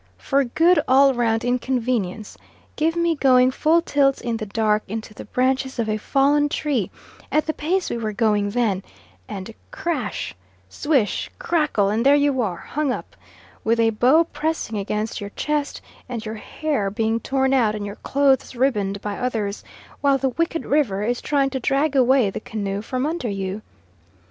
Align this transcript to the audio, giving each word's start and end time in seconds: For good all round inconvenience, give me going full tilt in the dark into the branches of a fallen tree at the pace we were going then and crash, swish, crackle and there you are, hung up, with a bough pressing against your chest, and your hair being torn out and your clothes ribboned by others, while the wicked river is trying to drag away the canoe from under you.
For 0.17 0.45
good 0.45 0.81
all 0.87 1.13
round 1.13 1.45
inconvenience, 1.45 2.35
give 2.75 2.95
me 2.95 3.13
going 3.15 3.51
full 3.51 3.83
tilt 3.83 4.19
in 4.19 4.37
the 4.37 4.47
dark 4.47 4.81
into 4.87 5.13
the 5.13 5.25
branches 5.25 5.77
of 5.77 5.87
a 5.87 5.97
fallen 5.97 6.49
tree 6.49 6.89
at 7.31 7.45
the 7.45 7.53
pace 7.53 7.91
we 7.91 7.97
were 7.97 8.11
going 8.11 8.49
then 8.49 8.81
and 9.29 9.53
crash, 9.69 10.33
swish, 10.69 11.29
crackle 11.37 11.89
and 11.89 12.03
there 12.03 12.15
you 12.15 12.41
are, 12.41 12.57
hung 12.57 12.91
up, 12.91 13.15
with 13.63 13.79
a 13.79 13.91
bough 13.91 14.23
pressing 14.23 14.79
against 14.79 15.21
your 15.21 15.29
chest, 15.35 15.81
and 16.09 16.25
your 16.25 16.33
hair 16.33 16.89
being 16.89 17.19
torn 17.19 17.53
out 17.53 17.75
and 17.75 17.85
your 17.85 17.97
clothes 17.97 18.55
ribboned 18.55 19.01
by 19.01 19.19
others, 19.19 19.63
while 19.99 20.17
the 20.17 20.29
wicked 20.29 20.65
river 20.65 21.03
is 21.03 21.21
trying 21.21 21.51
to 21.51 21.59
drag 21.59 21.95
away 21.95 22.31
the 22.31 22.39
canoe 22.39 22.81
from 22.81 23.05
under 23.05 23.29
you. 23.29 23.61